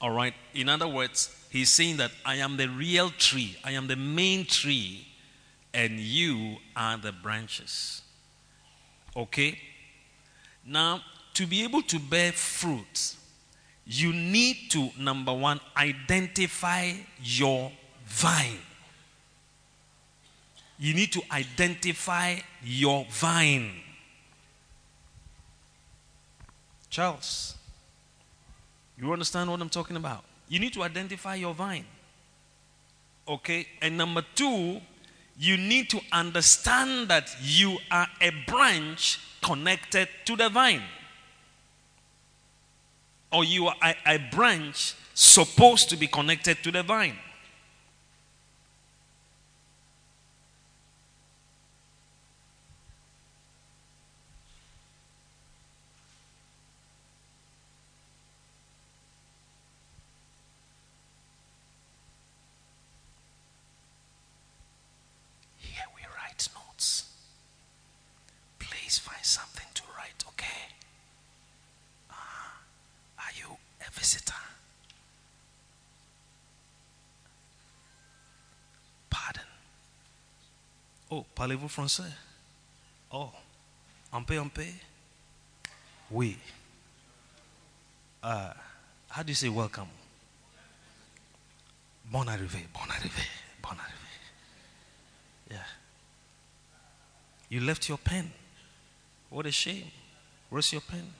[0.00, 0.34] All right.
[0.54, 4.44] In other words, he's saying that I am the real tree, I am the main
[4.44, 5.07] tree,
[5.74, 8.02] and you are the branches.
[9.16, 9.58] Okay?
[10.64, 11.02] Now,
[11.34, 13.16] to be able to bear fruit,
[13.86, 16.92] you need to, number one, identify
[17.22, 17.72] your
[18.04, 18.58] vine.
[20.78, 23.72] You need to identify your vine.
[26.90, 27.56] Charles,
[28.96, 30.24] you understand what I'm talking about?
[30.48, 31.84] You need to identify your vine.
[33.26, 33.66] Okay?
[33.82, 34.80] And number two,
[35.38, 40.82] you need to understand that you are a branch connected to the vine.
[43.32, 47.16] Or you are a, a branch supposed to be connected to the vine.
[81.48, 82.12] Parlez-vous français?
[83.10, 83.30] Oh,
[84.12, 84.66] un peu, un peu?
[86.10, 86.36] Oui.
[88.22, 88.52] Uh,
[89.08, 89.88] how do you say welcome?
[92.04, 93.22] Bon arrivé, bon arrivé,
[93.62, 94.10] bon arrivé.
[95.50, 95.64] Yeah.
[97.48, 98.30] You left your pen.
[99.30, 99.90] What a shame.
[100.50, 101.14] Where's your pen?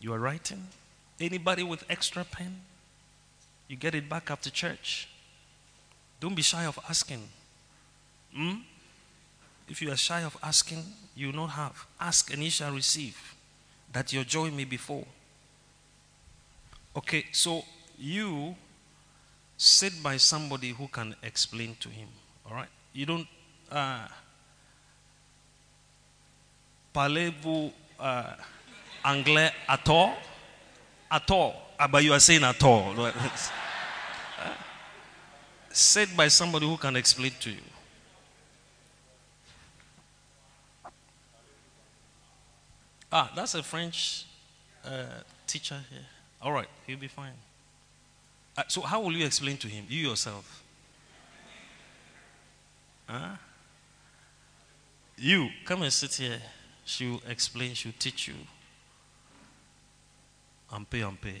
[0.00, 0.66] You are writing?
[1.20, 2.62] Anybody with extra pen?
[3.68, 5.08] You get it back after church.
[6.20, 7.28] Don't be shy of asking.
[8.34, 8.60] Hmm?
[9.68, 11.86] If you are shy of asking, you will not have.
[12.00, 13.34] Ask and ye shall receive,
[13.92, 15.06] that your joy may be full.
[16.96, 17.64] Okay, so
[17.98, 18.54] you
[19.56, 22.08] sit by somebody who can explain to him.
[22.48, 22.68] All right?
[22.92, 23.26] You don't.
[23.70, 24.06] Uh,
[26.94, 28.32] Parlez-vous uh,
[29.04, 30.14] anglais at all?
[31.10, 31.54] At all.
[31.78, 32.94] Ah, but you are saying at all.
[35.70, 37.60] sit by somebody who can explain to you.
[43.18, 44.26] Ah, that's a French
[44.84, 45.04] uh,
[45.46, 46.04] teacher here.
[46.42, 47.32] All right, he'll be fine.
[48.54, 49.86] Uh, so, how will you explain to him?
[49.88, 50.62] You yourself.
[53.06, 53.36] Huh?
[55.16, 56.42] You come and sit here.
[56.84, 58.34] She'll explain, she'll teach you.
[60.70, 61.36] Ampe, ampe.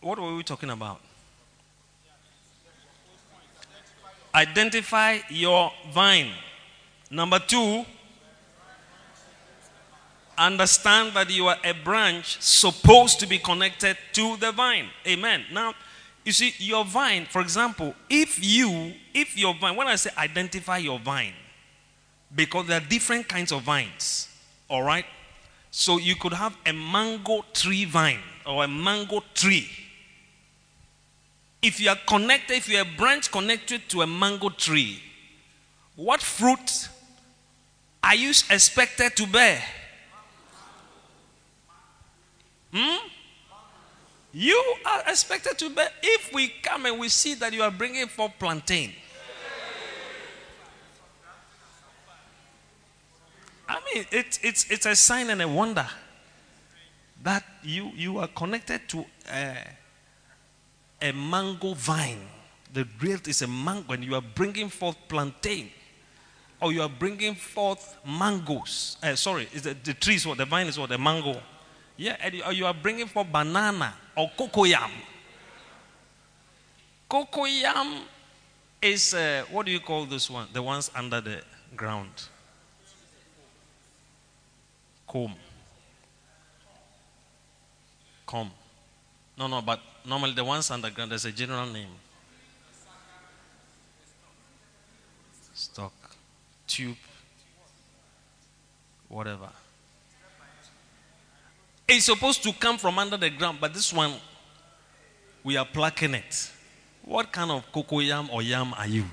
[0.00, 1.00] What were we talking about?
[4.34, 6.32] Identify your vine.
[7.12, 7.84] Number two,
[10.38, 14.86] understand that you are a branch supposed to be connected to the vine.
[15.06, 15.44] Amen.
[15.52, 15.74] Now,
[16.24, 20.78] you see, your vine, for example, if you, if your vine, when I say identify
[20.78, 21.34] your vine,
[22.34, 24.30] because there are different kinds of vines,
[24.70, 25.04] all right?
[25.70, 29.68] So you could have a mango tree vine or a mango tree.
[31.60, 35.02] If you are connected, if you are a branch connected to a mango tree,
[35.94, 36.88] what fruit
[38.02, 39.62] are you expected to bear?
[42.72, 43.06] Hmm?
[44.32, 45.88] You are expected to bear.
[46.02, 48.92] If we come and we see that you are bringing forth plantain,
[53.68, 55.86] I mean, it, it's, it's a sign and a wonder
[57.22, 59.56] that you, you are connected to a,
[61.00, 62.20] a mango vine.
[62.72, 65.70] The real is a mango, and you are bringing forth plantain
[66.62, 68.96] or you are bringing forth mangoes.
[69.02, 70.38] Uh, sorry, is the, the tree is what?
[70.38, 70.88] The vine is what?
[70.88, 71.42] The mango.
[71.96, 74.90] Yeah, or you are bringing forth banana or cocoyam.
[77.10, 78.02] Cocoyam
[78.80, 80.46] is, uh, what do you call this one?
[80.52, 81.42] The ones under the
[81.76, 82.10] ground.
[85.06, 85.34] Comb.
[88.24, 88.50] Comb.
[89.36, 91.88] No, no, but normally the ones underground, there's a general name.
[95.54, 95.92] Stock
[96.72, 96.96] tube,
[99.08, 99.48] whatever.
[101.86, 104.14] It's supposed to come from under the ground, but this one,
[105.44, 106.50] we are plucking it.
[107.04, 109.04] What kind of cocoa yam or yam are you?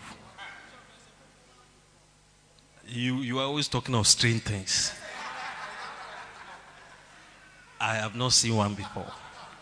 [2.88, 4.94] You, you are always talking of strange things.
[7.80, 9.12] I have not seen one before.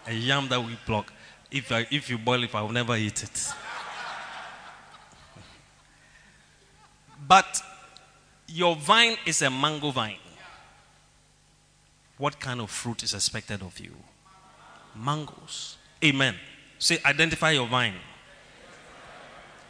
[0.06, 1.12] A yam that we pluck.
[1.50, 3.54] If, I, if you boil it, I will never eat it.
[7.28, 7.62] But
[8.48, 10.18] your vine is a mango vine.
[12.18, 13.92] What kind of fruit is expected of you?
[14.96, 15.78] Mangoes.
[16.04, 16.36] Amen.
[16.80, 17.94] Say, identify your vine.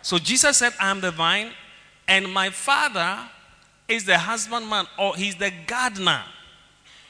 [0.01, 1.51] So Jesus said, I am the vine,
[2.07, 3.27] and my father
[3.87, 6.23] is the husbandman, or he's the gardener.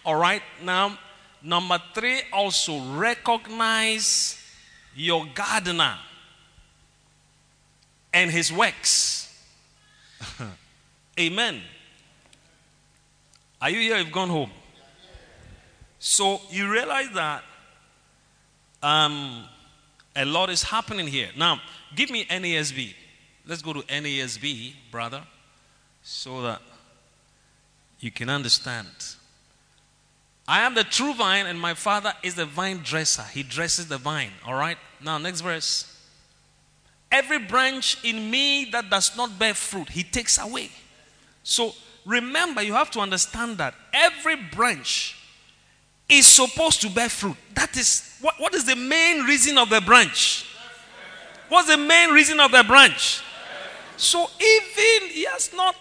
[0.05, 0.41] All right.
[0.63, 0.97] Now,
[1.43, 4.41] number three, also recognize
[4.95, 5.97] your gardener
[8.13, 9.45] and his works.
[11.19, 11.61] Amen.
[13.61, 13.97] Are you here?
[13.97, 14.51] You've gone home.
[15.99, 17.43] So you realize that
[18.83, 19.45] um,
[20.15, 21.29] a lot is happening here.
[21.35, 21.59] Now,
[21.95, 22.93] give me NASB.
[23.47, 25.23] Let's go to NASB, brother,
[26.03, 26.61] so that
[27.99, 28.87] you can understand.
[30.47, 33.23] I am the true vine, and my father is the vine dresser.
[33.23, 34.31] He dresses the vine.
[34.45, 34.77] All right?
[35.03, 35.93] Now, next verse.
[37.11, 40.69] Every branch in me that does not bear fruit, he takes away.
[41.49, 41.73] So,
[42.05, 45.15] remember, you have to understand that every branch
[46.09, 47.37] is supposed to bear fruit.
[47.53, 50.45] That is what, what is the main reason of the branch?
[51.47, 53.21] What's the main reason of the branch?
[53.95, 55.77] So even he has not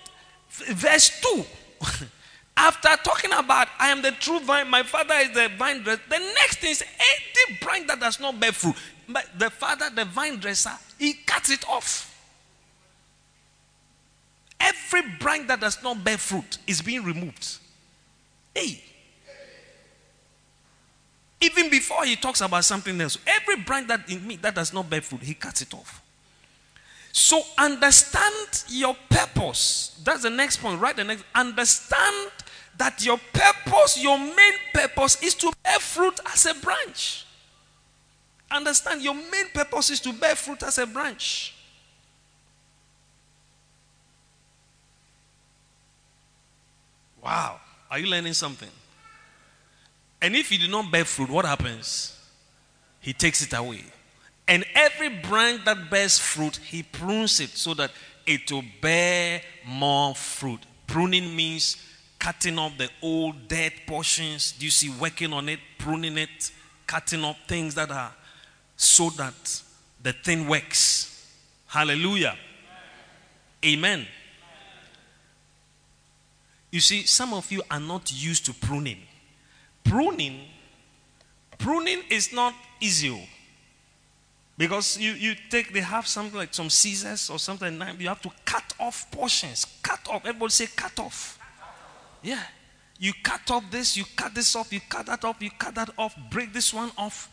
[0.51, 1.45] verse 2.
[2.57, 6.19] After talking about I am the true vine, my father is the vine dresser, the
[6.19, 8.77] next thing is any branch that does not bear fruit.
[9.09, 12.06] But the father, the vine dresser, he cuts it off.
[14.59, 17.59] Every branch that does not bear fruit is being removed.
[18.55, 18.83] Hey.
[21.41, 24.89] Even before he talks about something else, every branch that in me that does not
[24.89, 26.03] bear fruit, he cuts it off.
[27.13, 29.99] So understand your purpose.
[30.05, 30.95] That's the next point, right?
[30.95, 32.31] The next understand
[32.79, 37.27] that your purpose, your main purpose is to bear fruit as a branch.
[38.51, 41.56] Understand your main purpose is to bear fruit as a branch.
[47.27, 47.59] Wow.
[47.91, 48.69] Are you learning something?
[50.23, 52.17] And if you do not bear fruit, what happens?
[53.01, 53.83] He takes it away.
[54.47, 57.91] And every branch that bears fruit, he prunes it so that
[58.27, 60.61] it will bear more fruit.
[60.87, 61.77] Pruning means
[62.21, 64.53] cutting off the old dead portions.
[64.53, 66.53] Do you see working on it, pruning it,
[66.87, 68.15] cutting off things that are
[68.77, 69.63] so that
[70.01, 71.27] the thing works.
[71.67, 72.37] Hallelujah.
[73.65, 74.07] Amen.
[76.77, 78.99] You see, some of you are not used to pruning.
[79.83, 80.43] Pruning,
[81.57, 82.53] pruning is not
[82.83, 83.09] easy.
[83.09, 83.27] oh.
[84.59, 88.31] Because you, you take, they have something like some scissors or something, you have to
[88.45, 89.65] cut off portions.
[89.83, 90.27] Cut off.
[90.27, 91.39] Everybody say cut off.
[92.23, 92.43] Yeah.
[92.99, 95.89] You cut off this, you cut this off, you cut that off, you cut that
[95.97, 97.31] off, break this one off,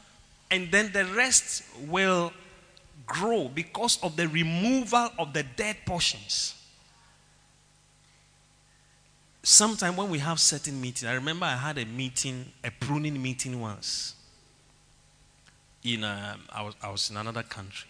[0.51, 2.31] and then the rest will
[3.05, 6.62] grow because of the removal of the dead portions.
[9.45, 13.59] Sometime when we have certain meetings, I remember I had a meeting, a pruning meeting
[13.59, 14.15] once.
[15.83, 17.89] In um, I was I was in another country.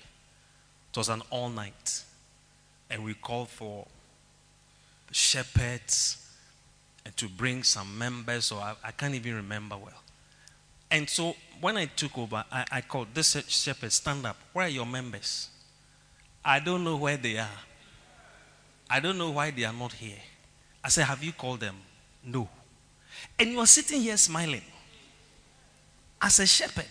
[0.92, 2.04] It was an all night,
[2.90, 3.86] and we called for
[5.08, 6.28] the shepherds
[7.06, 8.46] and to bring some members.
[8.46, 10.02] So I, I can't even remember well.
[10.90, 14.38] And so when I took over, I, I called this shepherd, stand up.
[14.54, 15.50] Where are your members?
[16.44, 17.60] I don't know where they are.
[18.90, 20.18] I don't know why they are not here.
[20.84, 21.76] I said, Have you called them?
[22.24, 22.50] No.
[23.40, 24.64] And you are sitting here smiling
[26.22, 26.86] as a shepherd.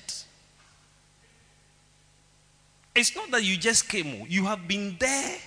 [2.94, 4.26] It's not that you just came, oh.
[4.28, 5.38] you have been there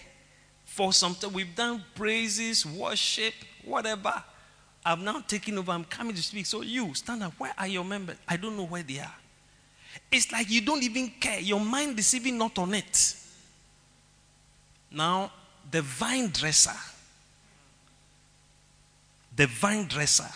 [0.65, 1.33] for some time.
[1.33, 3.33] We've done praises, worship,
[3.63, 4.23] whatever.
[4.83, 5.71] I've now taken over.
[5.71, 6.45] I'm coming to speak.
[6.45, 7.33] So you stand up.
[7.37, 8.17] Where are your members?
[8.27, 9.13] I don't know where they are.
[10.11, 11.39] It's like you don't even care.
[11.39, 13.15] Your mind is even not on it.
[14.91, 15.31] Now,
[15.69, 16.75] the vine dresser,
[19.35, 20.29] the vine dresser,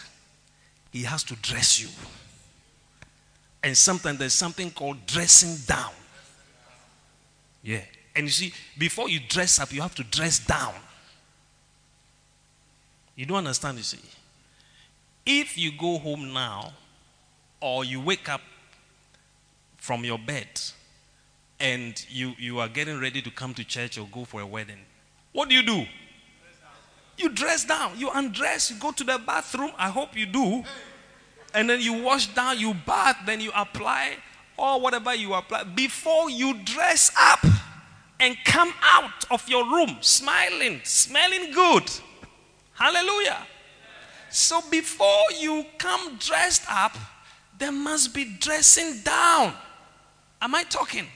[0.91, 1.89] he has to dress you.
[3.63, 5.91] And sometimes there's something called dressing down.
[7.61, 7.81] Yeah.
[8.15, 10.73] And you see, before you dress up, you have to dress down.
[13.15, 13.99] You don't understand, you see.
[15.25, 16.73] If you go home now,
[17.61, 18.41] or you wake up
[19.77, 20.47] from your bed
[21.59, 24.79] and you, you are getting ready to come to church or go for a wedding,
[25.33, 25.85] what do you do?
[27.19, 29.71] You dress down, you undress, you go to the bathroom.
[29.77, 30.63] I hope you do.
[31.53, 34.15] And then you wash down, you bath, then you apply
[34.57, 37.45] or whatever you apply before you dress up.
[38.19, 41.83] and come out of your room smiling, smelling good.
[42.73, 43.47] Hallelujah.
[44.29, 46.97] So before you come dressed up,
[47.57, 49.53] there must be dressing down.
[50.41, 51.07] Am I talking?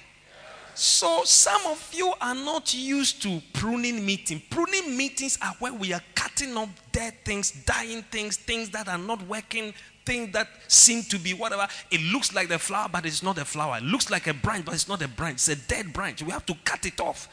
[0.75, 4.41] So some of you are not used to pruning meeting.
[4.49, 8.97] Pruning meetings are where we are cutting up dead things, dying things, things that are
[8.97, 9.73] not working,
[10.05, 11.67] things that seem to be whatever.
[11.91, 13.77] It looks like the flower, but it's not a flower.
[13.77, 15.35] It looks like a branch, but it's not a branch.
[15.35, 16.23] It's a dead branch.
[16.23, 17.29] We have to cut it off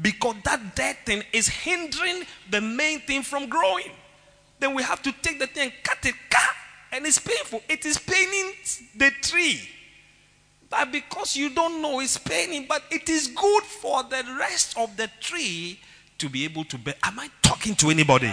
[0.00, 3.90] because that dead thing is hindering the main thing from growing.
[4.60, 6.14] Then we have to take the thing and cut it,
[6.92, 7.62] and it's painful.
[7.68, 8.52] It is paining
[8.96, 9.68] the tree.
[10.72, 14.96] But because you don't know it's paining, but it is good for the rest of
[14.96, 15.78] the tree
[16.16, 16.94] to be able to bear.
[17.02, 18.32] Am I talking to anybody?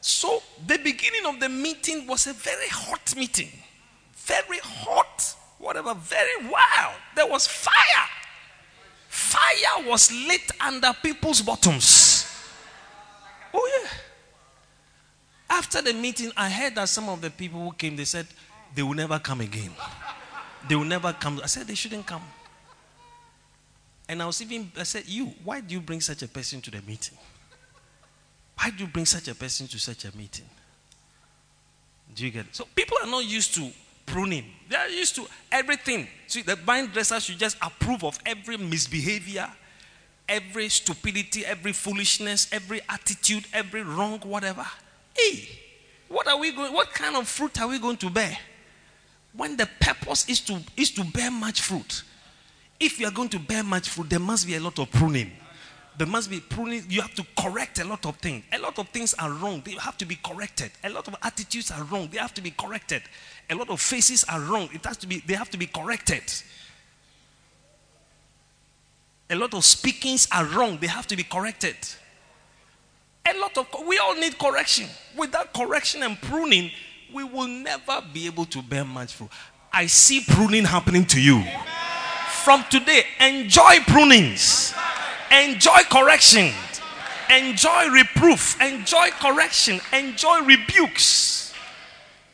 [0.00, 3.50] So the beginning of the meeting was a very hot meeting.
[4.12, 6.96] Very hot, whatever, very wild.
[7.14, 8.08] There was fire.
[9.08, 12.26] Fire was lit under people's bottoms.
[13.54, 13.90] Oh, yeah.
[15.50, 18.26] After the meeting, I heard that some of the people who came, they said
[18.74, 19.70] they will never come again.
[20.68, 21.40] They will never come.
[21.42, 22.22] I said they shouldn't come.
[24.08, 26.70] And I was even, I said, You, why do you bring such a person to
[26.70, 27.16] the meeting?
[28.58, 30.44] Why do you bring such a person to such a meeting?
[32.14, 32.56] Do you get it?
[32.56, 33.70] So people are not used to
[34.06, 34.44] pruning.
[34.68, 36.08] They are used to everything.
[36.26, 39.48] See, the vine dresser should just approve of every misbehavior,
[40.28, 44.66] every stupidity, every foolishness, every attitude, every wrong, whatever.
[45.16, 45.48] Hey,
[46.08, 46.72] what are we going?
[46.72, 48.36] What kind of fruit are we going to bear?
[49.32, 52.02] When the purpose is to is to bear much fruit.
[52.78, 55.30] If you are going to bear much fruit, there must be a lot of pruning
[56.00, 56.82] there must be pruning.
[56.88, 58.44] You have to correct a lot of things.
[58.54, 59.60] A lot of things are wrong.
[59.62, 60.70] They have to be corrected.
[60.82, 62.08] A lot of attitudes are wrong.
[62.10, 63.02] They have to be corrected.
[63.50, 64.70] A lot of faces are wrong.
[64.72, 66.22] It has to be, they have to be corrected.
[69.28, 70.78] A lot of speakings are wrong.
[70.80, 71.76] They have to be corrected.
[73.28, 74.88] A lot of, we all need correction.
[75.18, 76.70] Without correction and pruning,
[77.12, 79.30] we will never be able to bear much fruit.
[79.72, 81.44] I see pruning happening to you.
[82.44, 84.74] From today, enjoy prunings.
[85.30, 86.52] Enjoy correction.
[87.30, 88.60] Enjoy reproof.
[88.60, 89.80] Enjoy correction.
[89.92, 91.54] Enjoy rebukes.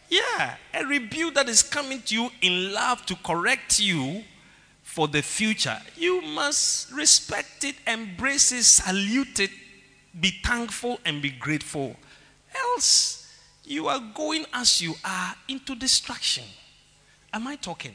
[0.08, 4.22] Yeah, a rebuke that is coming to you in love to correct you
[4.82, 5.78] for the future.
[5.96, 9.50] You must respect it, embrace it, salute it,
[10.18, 11.96] be thankful, and be grateful.
[12.54, 13.25] Else,
[13.66, 16.44] you are going as you are into destruction.
[17.32, 17.94] Am I talking?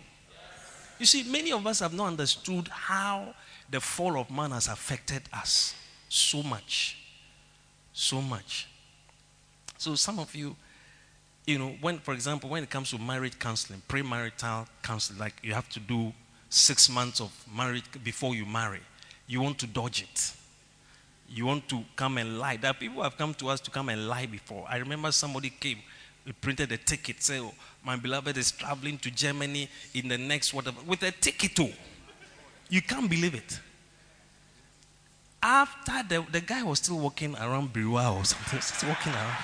[0.99, 3.33] You see, many of us have not understood how
[3.69, 5.73] the fall of man has affected us
[6.09, 6.97] so much.
[7.93, 8.67] So much.
[9.77, 10.55] So, some of you,
[11.47, 15.53] you know, when, for example, when it comes to marriage counseling, premarital counseling, like you
[15.53, 16.13] have to do
[16.49, 18.81] six months of marriage before you marry,
[19.25, 20.33] you want to dodge it.
[21.33, 22.57] You want to come and lie.
[22.57, 24.65] There people have come to us to come and lie before.
[24.69, 25.77] I remember somebody came,
[26.25, 27.53] he printed a ticket, say, oh,
[27.85, 31.69] my beloved is traveling to Germany in the next whatever, with a ticket too.
[32.69, 33.59] You can't believe it.
[35.41, 39.37] After the, the guy was still walking around Birua or something, still walking around.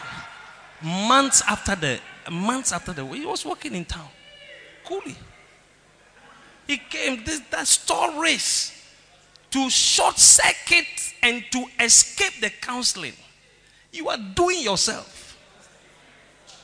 [1.08, 2.00] Months after the
[2.32, 4.08] months after the he was walking in town.
[4.86, 5.16] Coolly.
[6.68, 8.77] He came this that store race
[9.58, 10.86] to short circuit
[11.24, 13.14] and to escape the counseling.
[13.92, 15.36] You are doing yourself.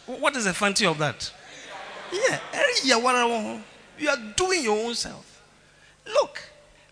[0.05, 1.33] What is the fancy of that?
[2.11, 2.63] Yeah, eh,
[3.97, 5.41] you are doing your own self.
[6.05, 6.39] Look,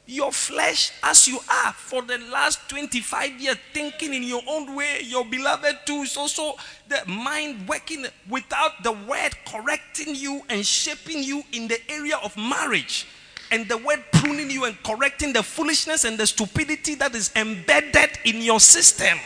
[0.07, 5.01] your flesh as you are for the last 25 years thinking in your own way
[5.03, 6.55] your beloved too is also
[6.89, 12.35] the mind working without the word correcting you and shaping you in the area of
[12.35, 13.05] marriage
[13.51, 18.09] and the word pruning you and correcting the foolishness and the stupidity that is embedded
[18.25, 19.17] in your system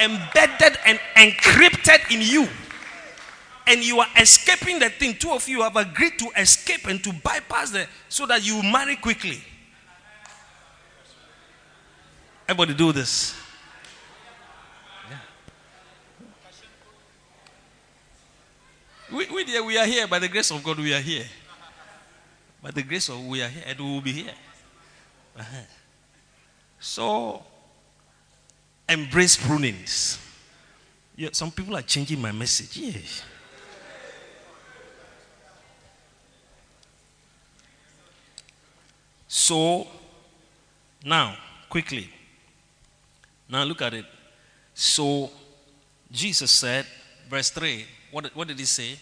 [0.00, 2.48] embedded and encrypted in you
[3.66, 7.12] and you are escaping the thing two of you have agreed to escape and to
[7.24, 9.42] bypass the so that you marry quickly
[12.48, 13.34] Everybody do this.
[19.12, 20.78] We, we, we are here by the grace of God.
[20.78, 21.26] We are here.
[22.62, 24.34] By the grace of we are here and we will be here.
[25.38, 25.56] Uh-huh.
[26.80, 27.42] So
[28.88, 30.18] embrace prunings.
[31.16, 32.76] Yeah, some people are changing my message.
[32.76, 33.00] Yeah.
[39.26, 39.86] So
[41.04, 41.36] now,
[41.68, 42.10] quickly,
[43.48, 44.04] now look at it.
[44.74, 45.30] So
[46.10, 46.86] Jesus said,
[47.28, 48.96] verse 3, what, what did he say?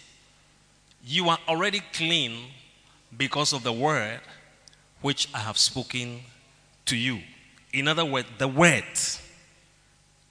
[1.04, 2.38] You are already clean
[3.16, 4.20] because of the word
[5.00, 6.20] which I have spoken
[6.86, 7.20] to you.
[7.72, 8.84] In other words, the word.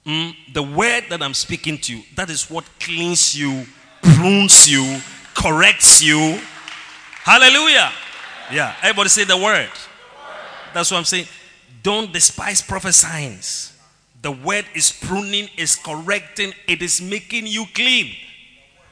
[0.04, 3.66] Mm, the word that I'm speaking to you, that is what cleans you,
[4.02, 5.00] prunes you,
[5.34, 6.40] corrects you.
[7.22, 7.90] Hallelujah.
[8.52, 9.70] Yeah, everybody say the word.
[10.72, 11.26] That's what I'm saying.
[11.82, 13.38] Don't despise prophesying.
[14.22, 18.14] The word is pruning, is correcting, it is making you clean.